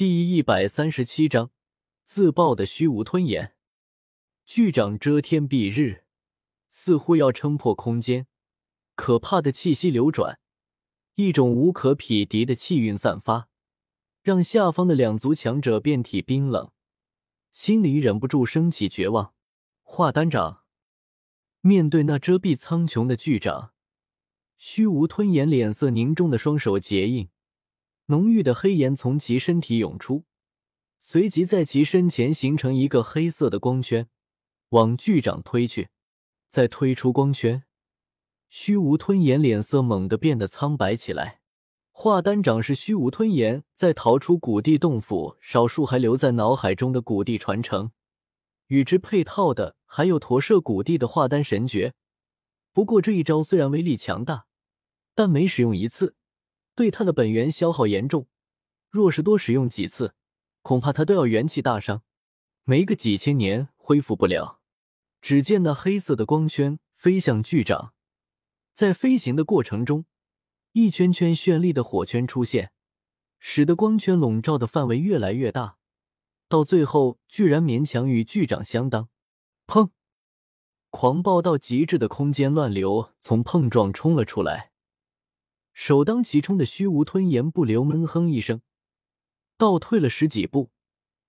[0.00, 1.50] 第一百三十七章
[2.04, 3.54] 自爆的虚无吞炎。
[4.46, 6.04] 巨掌遮天蔽日，
[6.70, 8.26] 似乎要撑破空间。
[8.94, 10.40] 可怕的气息流转，
[11.16, 13.50] 一种无可匹敌的气运散发，
[14.22, 16.72] 让下方的两族强者遍体冰冷，
[17.52, 19.34] 心里忍不住升起绝望。
[19.82, 20.64] 化丹掌
[21.60, 23.74] 面对那遮蔽苍穹的巨掌，
[24.56, 27.28] 虚无吞炎脸色凝重的双手结印，
[28.10, 30.24] 浓郁的黑炎从其身体涌出，
[30.98, 34.08] 随即在其身前形成一个黑色的光圈，
[34.70, 35.90] 往巨掌推去。
[36.48, 37.62] 再推出光圈。
[38.48, 41.40] 虚无吞炎脸色猛地变得苍白起来。
[41.92, 47.92] 化丹掌是虚无吞炎在逃出古地洞府少数还留在脑海中的古地传承，
[48.66, 51.94] 与之配套的还有驼舍古地的化丹神诀。
[52.72, 54.46] 不过这一招虽然威力强大，
[55.14, 56.16] 但每使用一次，
[56.80, 58.26] 对他的本源消耗严重。
[58.88, 60.14] 若是多使用几次，
[60.62, 62.00] 恐怕他都要元气大伤，
[62.64, 64.62] 没个几千年恢复不了。
[65.20, 67.92] 只见那黑色的光圈飞向巨掌。
[68.72, 70.06] 在飞行的过程中，
[70.72, 72.72] 一圈圈绚丽的火圈出现，
[73.38, 75.76] 使得光圈笼罩的范围越来越大，
[76.48, 79.10] 到最后居然勉强与巨掌相当。
[79.66, 79.90] 砰！
[80.88, 84.69] 狂暴到极致的空间乱流从碰撞冲了出来，
[85.82, 88.60] 首当其冲的虚无吞炎不留闷哼一声，
[89.56, 90.70] 倒退了十几步，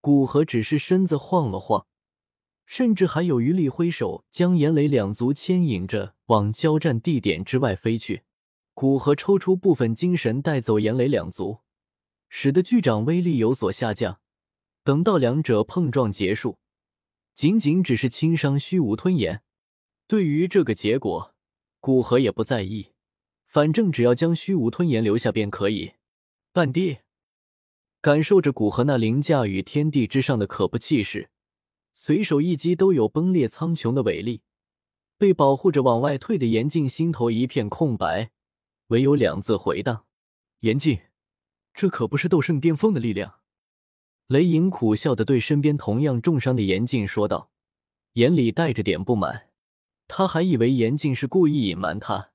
[0.00, 1.88] 古河只是身子晃了晃。
[2.64, 8.22] 甚至还有余力挥手，将严雷两族牵引着往交战地点之外飞去。
[8.72, 11.58] 古河抽出部分精神带走严雷两族，
[12.28, 14.20] 使得巨掌威力有所下降。
[14.84, 16.60] 等到两者碰撞结束，
[17.34, 19.42] 仅仅只是轻伤虚无吞炎。
[20.06, 21.34] 对于这个结果，
[21.80, 22.92] 古河也不在意，
[23.46, 25.92] 反正只要将虚无吞炎留下便可以。
[26.52, 26.98] 半帝
[28.00, 31.30] 感受着古河那凌驾于天地之上的可怖气势。
[31.92, 34.42] 随手一击都有崩裂苍穹的伟力，
[35.16, 38.30] 被保护着往外退的严禁心头一片空白，
[38.88, 40.04] 唯有两字回荡
[40.60, 41.00] ：“严禁，
[41.72, 43.40] 这可不是斗圣巅峰的力量。”
[44.28, 47.50] 雷影苦笑的对身边同样重伤的严禁说道，
[48.12, 49.48] 眼里带着点不满。
[50.06, 52.30] 他还以为严禁是故意隐瞒他，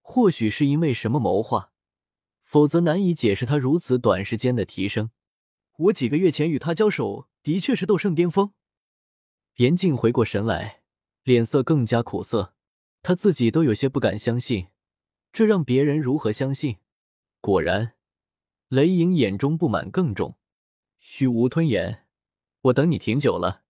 [0.00, 1.72] 或许是因为什么谋划，
[2.42, 5.10] 否则难以解释他如此短时间的提升。
[5.76, 8.52] 我几个月前与他交手，的确是斗圣巅峰。
[9.56, 10.82] 严静回过神来，
[11.22, 12.54] 脸色更加苦涩，
[13.02, 14.68] 他自己都有些不敢相信，
[15.32, 16.78] 这让别人如何相信？
[17.40, 17.94] 果然，
[18.68, 20.36] 雷影眼中不满更重。
[20.98, 22.06] 虚无吞炎，
[22.62, 23.62] 我等你挺久了。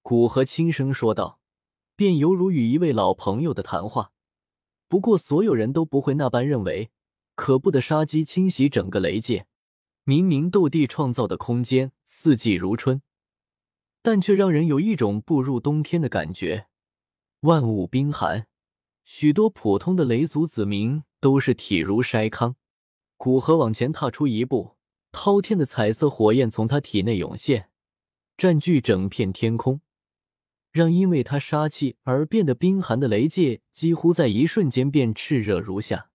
[0.00, 1.40] 古河轻声说道，
[1.94, 4.12] 便犹如与一位老朋友的谈话。
[4.88, 6.90] 不过，所有人都不会那般认为。
[7.34, 9.46] 可怖的杀机侵袭整个雷界，
[10.02, 13.00] 明明斗帝创造的空间，四季如春。
[14.02, 16.66] 但却让人有一种步入冬天的感觉，
[17.42, 18.48] 万物冰寒，
[19.04, 22.56] 许多普通的雷族子民都是体如筛糠。
[23.16, 24.76] 古河往前踏出一步，
[25.12, 27.70] 滔天的彩色火焰从他体内涌现，
[28.36, 29.80] 占据整片天空，
[30.70, 36.10] 让因为他杀气而变得冰寒的雷界几乎在一瞬间变炽热如夏。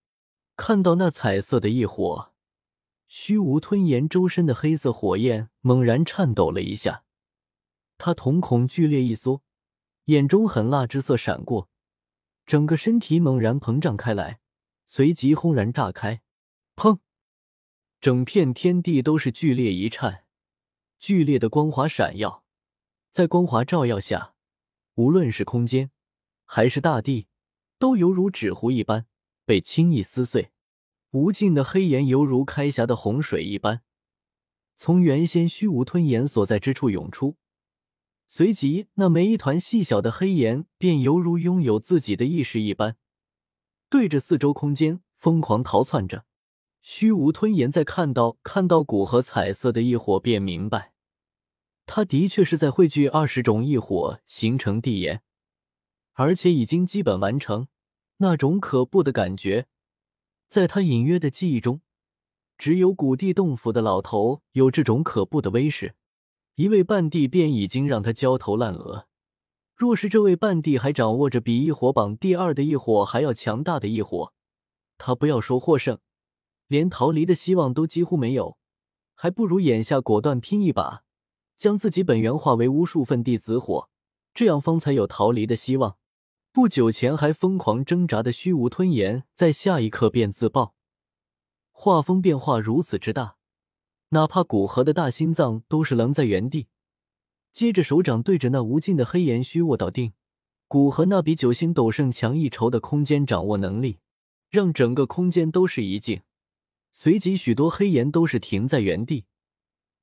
[0.56, 2.32] 看到那彩色的异火，
[3.08, 7.04] 虚无吞炎周身的黑色火焰猛然颤抖了一下。
[7.98, 9.42] 他瞳孔剧烈一缩，
[10.06, 11.68] 眼中狠辣之色闪过，
[12.46, 14.40] 整个身体猛然膨胀开来，
[14.86, 16.22] 随即轰然炸开。
[16.76, 16.98] 砰！
[18.00, 20.24] 整片天地都是剧烈一颤，
[20.98, 22.44] 剧烈的光华闪耀，
[23.10, 24.33] 在光华照耀下，
[24.94, 25.90] 无论是空间
[26.44, 27.26] 还是大地，
[27.78, 29.06] 都犹如纸糊一般
[29.44, 30.52] 被轻易撕碎。
[31.10, 33.82] 无尽的黑岩犹如开峡的洪水一般，
[34.76, 37.36] 从原先虚无吞炎所在之处涌出。
[38.26, 42.96] 随即，那每一团细小的黑岩便犹如拥有自己的意识一般，
[43.88, 46.24] 对着四周空间疯狂逃窜着。
[46.82, 50.93] 虚无吞炎在看到看到古河彩色的异火，便明白，
[51.86, 55.22] 他的确是在汇聚二十种异火形成地岩，
[56.14, 57.68] 而且已经基本完成。
[58.18, 59.66] 那种可怖的感觉，
[60.46, 61.80] 在他隐约的记忆中，
[62.56, 65.94] 只有古地洞府的老头有这种可怖的威势。
[66.54, 69.08] 一位半帝便已经让他焦头烂额，
[69.74, 74.32] 若是这位半帝还掌握着比异火榜第二的异火还要强大的异火，
[74.96, 75.98] 他不要说获胜，
[76.68, 78.56] 连逃离的希望都几乎没有，
[79.16, 81.03] 还不如眼下果断拼一把，
[81.64, 83.88] 将自己本源化为无数份地子火，
[84.34, 85.96] 这样方才有逃离的希望。
[86.52, 90.74] 不久前还疯狂挣扎的虚无吞炎，在下一刻便自爆，
[91.72, 93.36] 画风变化如此之大。
[94.10, 96.66] 哪怕古河的大心脏都是愣在原地。
[97.50, 100.12] 接着，手掌对着那无尽的黑岩虚握到定。
[100.68, 104.00] 古河那比九星斗圣强一筹的空间掌握能力，
[104.50, 106.20] 让整个空间都是一静。
[106.92, 109.24] 随即，许多黑岩都是停在原地，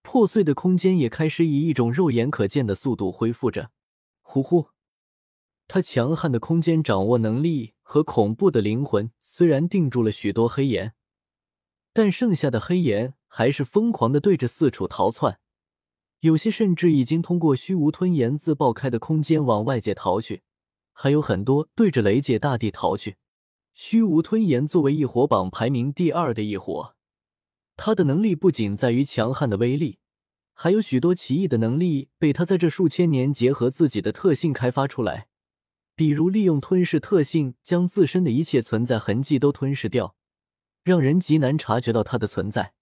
[0.01, 3.71] 破碎的空间也开始以一种肉眼可见的速度恢复着。
[4.21, 4.69] 呼呼，
[5.67, 10.93] 他强悍的空间掌握能力和恐怖的灵魂虽然定住了许多黑岩，
[11.93, 15.39] 但剩下的黑岩还是疯狂的对着四处逃窜，
[16.21, 20.43] 有些甚至已经通过虚无吞炎自爆开的空间往外界逃去，
[20.93, 23.17] 还有很多对着雷界大地逃去。
[23.73, 26.95] 虚无吞炎作为异火榜排名第二的异火，
[27.75, 29.99] 他的能力不仅在于强悍的威力。
[30.53, 35.27] 还有许多奇异的能力被他在这数千年结合自己的特性开发出来，
[35.95, 40.15] 比如利用吞噬特性将自身的一切存在痕迹都吞噬掉，
[40.83, 42.73] 让人极难察觉到他的存在。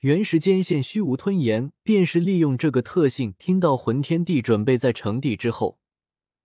[0.00, 5.78] 原时间线虚无吞炎便是利用这个特性，听到魂天帝准备在成帝之后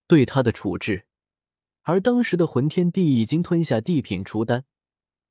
[0.07, 1.05] 对他的处置，
[1.81, 4.63] 而当时的魂天帝已经吞下地品除丹，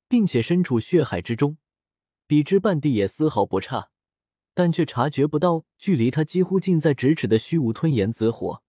[0.07, 1.57] 并且身处血海之中，
[2.29, 3.89] 比之半帝也丝毫不差。
[4.53, 8.61] 但却察觉不到距离他几乎近在咫尺的虚无吞炎紫火，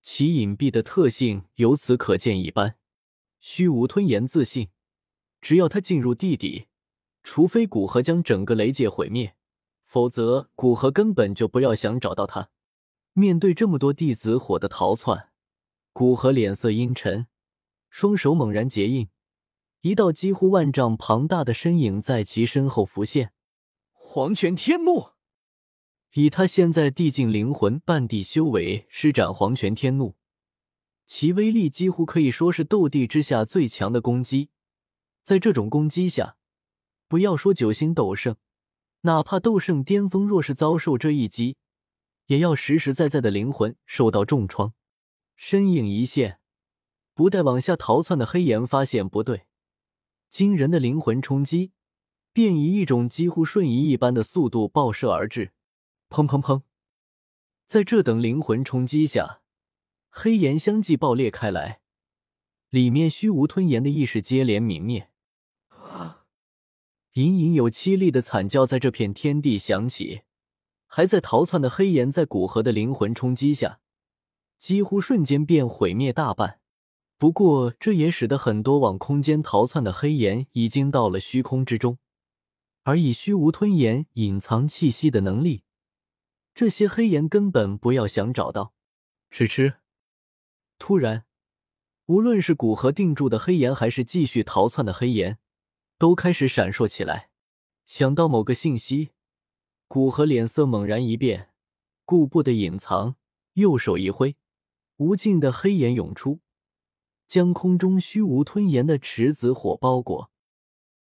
[0.00, 2.76] 其隐蔽的特性由此可见一斑。
[3.38, 4.70] 虚无吞炎自信，
[5.42, 6.68] 只要他进入地底，
[7.22, 9.34] 除非古河将整个雷界毁灭，
[9.84, 12.48] 否则古河根本就不要想找到他。
[13.12, 15.28] 面对这么多地紫火的逃窜，
[15.92, 17.26] 古河脸色阴沉，
[17.90, 19.10] 双手猛然结印，
[19.82, 23.32] 一道几乎万丈庞大的身影在其身后浮现。
[23.92, 25.10] 黄泉天幕。
[26.12, 30.14] 以他现在地境灵魂半地修为施展黄泉天怒，
[31.06, 34.50] 其威力几乎可以说是斗帝之下最强的攻击。
[35.22, 36.36] 在这种攻击下，
[37.08, 38.36] 不要说九星斗圣，
[39.00, 41.56] 哪怕斗圣巅峰，若是遭受这一击，
[42.26, 44.74] 也要实实在在的灵魂受到重创。
[45.34, 46.38] 身影一现，
[47.14, 49.46] 不待往下逃窜的黑岩发现不对，
[50.32, 51.72] 惊人的灵魂冲击
[52.32, 55.52] 便以一种几乎瞬移一般的速度爆射而至。
[56.08, 56.62] 砰砰砰！
[57.66, 59.42] 在这等灵魂冲击下，
[60.08, 61.82] 黑岩相继爆裂开来，
[62.70, 65.10] 里面虚无吞炎的意识接连泯灭。
[67.12, 70.22] 隐隐有凄厉的惨叫在这片天地响起。
[70.86, 73.80] 还在逃窜的黑岩，在古河的灵魂冲击下，
[74.56, 76.61] 几乎瞬间便毁灭大半。
[77.22, 81.98] 不过，这也使得很多往空间逃窜的黑岩已经到了虚空之中，
[82.82, 85.62] 而以虚无吞炎隐藏气息的能力。
[86.52, 88.74] 这些黑岩根本不要想找到。
[89.30, 89.74] 吃吃！
[90.80, 91.24] 突然，
[92.06, 95.38] 无论是古河定住的黑岩，还是继续逃窜的黑岩，
[95.98, 97.30] 都开始闪烁起来。
[97.84, 99.10] 想到某个信息，
[99.86, 101.50] 古河脸色猛然一变，
[102.04, 103.14] 顾不得隐藏，
[103.52, 104.34] 右手一挥，
[104.96, 106.40] 无尽的黑岩涌出，
[107.32, 110.31] 将空中虚无吞炎的池子火包裹。